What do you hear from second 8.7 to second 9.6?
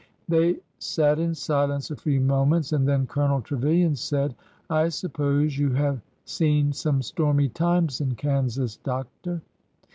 Doctor